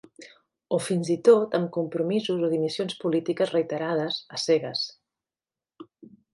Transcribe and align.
O 0.77 0.77
fins 0.85 1.11
i 1.15 1.17
tot 1.27 1.57
amb 1.59 1.69
compromisos 1.75 2.41
o 2.49 2.49
dimissions 2.55 2.97
polítiques 3.05 3.55
reiterades, 3.59 4.21
a 4.37 4.43
cegues. 4.49 4.85